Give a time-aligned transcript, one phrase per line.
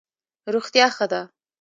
[0.53, 1.21] روغتیا ښه ده.